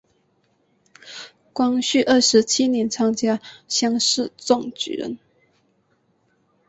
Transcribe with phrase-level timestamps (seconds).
[1.53, 5.19] 光绪二十七年参加乡试中举人。